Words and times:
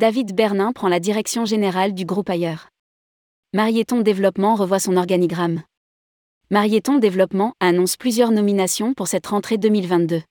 David 0.00 0.34
Bernin 0.34 0.72
prend 0.72 0.88
la 0.88 0.98
direction 0.98 1.44
générale 1.44 1.92
du 1.92 2.06
groupe 2.06 2.30
ailleurs. 2.30 2.70
Marieton 3.52 4.00
Développement 4.00 4.54
revoit 4.54 4.78
son 4.78 4.96
organigramme. 4.96 5.62
Marieton 6.50 6.96
Développement 6.96 7.52
annonce 7.60 7.98
plusieurs 7.98 8.30
nominations 8.30 8.94
pour 8.94 9.08
cette 9.08 9.26
rentrée 9.26 9.58
2022. 9.58 10.22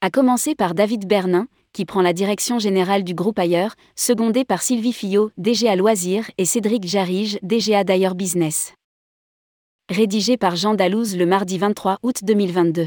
A 0.00 0.10
commencer 0.10 0.54
par 0.54 0.74
David 0.74 1.08
Bernin, 1.08 1.48
qui 1.72 1.84
prend 1.84 2.02
la 2.02 2.12
direction 2.12 2.60
générale 2.60 3.02
du 3.02 3.14
groupe 3.14 3.40
ailleurs, 3.40 3.74
secondé 3.96 4.44
par 4.44 4.62
Sylvie 4.62 4.92
Fillot, 4.92 5.32
DGA 5.38 5.74
Loisirs, 5.74 6.30
et 6.38 6.44
Cédric 6.44 6.86
Jarige, 6.86 7.40
DGA 7.42 7.82
d'ailleurs 7.82 8.14
Business. 8.14 8.74
Rédigé 9.88 10.36
par 10.36 10.54
Jean 10.54 10.74
Dalouse 10.74 11.16
le 11.16 11.26
mardi 11.26 11.58
23 11.58 11.98
août 12.04 12.20
2022. 12.22 12.86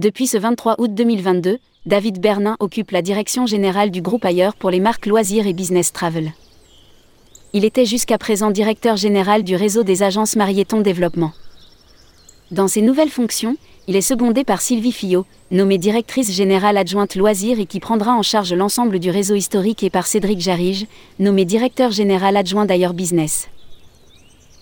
Depuis 0.00 0.26
ce 0.26 0.38
23 0.38 0.76
août 0.78 0.94
2022, 0.94 1.58
David 1.84 2.22
Bernin 2.22 2.56
occupe 2.58 2.90
la 2.90 3.02
direction 3.02 3.44
générale 3.44 3.90
du 3.90 4.00
groupe 4.00 4.24
ailleurs 4.24 4.56
pour 4.56 4.70
les 4.70 4.80
marques 4.80 5.04
loisirs 5.04 5.46
et 5.46 5.52
business 5.52 5.92
travel. 5.92 6.32
Il 7.52 7.66
était 7.66 7.84
jusqu'à 7.84 8.16
présent 8.16 8.50
directeur 8.50 8.96
général 8.96 9.44
du 9.44 9.56
réseau 9.56 9.82
des 9.82 10.02
agences 10.02 10.36
Marieton 10.36 10.80
Développement. 10.80 11.32
Dans 12.50 12.66
ses 12.66 12.80
nouvelles 12.80 13.10
fonctions, 13.10 13.58
il 13.88 13.94
est 13.94 14.00
secondé 14.00 14.42
par 14.42 14.62
Sylvie 14.62 14.92
Fillot, 14.92 15.26
nommée 15.50 15.76
directrice 15.76 16.32
générale 16.32 16.78
adjointe 16.78 17.14
loisirs 17.14 17.60
et 17.60 17.66
qui 17.66 17.78
prendra 17.78 18.14
en 18.14 18.22
charge 18.22 18.54
l'ensemble 18.54 19.00
du 19.00 19.10
réseau 19.10 19.34
historique 19.34 19.82
et 19.82 19.90
par 19.90 20.06
Cédric 20.06 20.40
Jarige, 20.40 20.86
nommé 21.18 21.44
directeur 21.44 21.90
général 21.90 22.38
adjoint 22.38 22.64
d'ailleurs 22.64 22.94
business. 22.94 23.48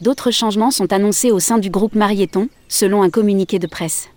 D'autres 0.01 0.33
changements 0.33 0.73
sont 0.73 0.93
annoncés 0.93 1.31
au 1.31 1.39
sein 1.39 1.59
du 1.59 1.71
groupe 1.71 1.95
Marieton, 1.95 2.49
selon 2.67 3.03
un 3.03 3.11
communiqué 3.11 3.61
de 3.61 3.69
presse. 3.69 4.09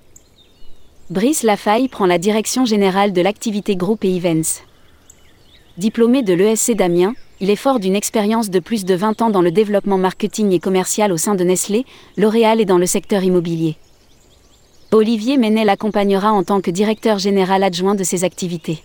Brice 1.12 1.44
Lafaille 1.44 1.90
prend 1.90 2.06
la 2.06 2.18
direction 2.18 2.64
générale 2.64 3.12
de 3.12 3.20
l'activité 3.20 3.76
groupe 3.76 4.06
et 4.06 4.16
events. 4.16 4.62
Diplômé 5.78 6.24
de 6.24 6.32
l'ESC 6.32 6.72
d'Amiens, 6.72 7.16
il 7.42 7.50
est 7.50 7.58
fort 7.58 7.82
d'une 7.82 7.98
expérience 7.98 8.50
de 8.50 8.60
plus 8.60 8.86
de 8.86 8.96
20 8.96 9.22
ans 9.22 9.30
dans 9.30 9.42
le 9.42 9.52
développement 9.52 9.98
marketing 9.98 10.54
et 10.54 10.60
commercial 10.60 11.12
au 11.12 11.18
sein 11.18 11.36
de 11.36 11.44
Nestlé, 11.44 11.86
L'Oréal 12.16 12.62
et 12.62 12.66
dans 12.66 12.78
le 12.78 12.86
secteur 12.86 13.26
immobilier. 13.26 13.76
Olivier 14.94 15.36
Menet 15.36 15.66
l'accompagnera 15.66 16.32
en 16.32 16.46
tant 16.46 16.62
que 16.62 16.72
directeur 16.72 17.20
général 17.20 17.62
adjoint 17.64 17.96
de 17.96 18.06
ses 18.06 18.24
activités. 18.24 18.82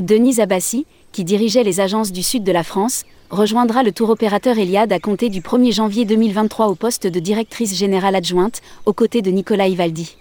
Denise 0.00 0.38
Abassi, 0.38 0.86
qui 1.10 1.24
dirigeait 1.24 1.64
les 1.64 1.80
agences 1.80 2.12
du 2.12 2.22
sud 2.22 2.44
de 2.44 2.52
la 2.52 2.62
France, 2.62 3.02
rejoindra 3.30 3.82
le 3.82 3.90
tour 3.90 4.10
opérateur 4.10 4.58
Eliade 4.58 4.92
à 4.92 5.00
compter 5.00 5.28
du 5.28 5.40
1er 5.40 5.72
janvier 5.74 6.04
2023 6.04 6.68
au 6.68 6.76
poste 6.76 7.08
de 7.08 7.18
directrice 7.18 7.76
générale 7.76 8.14
adjointe, 8.14 8.60
aux 8.86 8.92
côtés 8.92 9.22
de 9.22 9.32
Nicolas 9.32 9.66
Ivaldi. 9.66 10.16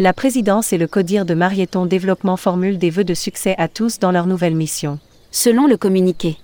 La 0.00 0.14
présidence 0.14 0.72
et 0.72 0.78
le 0.78 0.86
CODIR 0.86 1.26
de 1.26 1.34
Marieton 1.34 1.84
Développement 1.84 2.38
formulent 2.38 2.78
des 2.78 2.88
vœux 2.88 3.04
de 3.04 3.12
succès 3.12 3.54
à 3.58 3.68
tous 3.68 3.98
dans 3.98 4.12
leur 4.12 4.26
nouvelle 4.26 4.54
mission. 4.54 4.98
Selon 5.30 5.66
le 5.66 5.76
communiqué. 5.76 6.38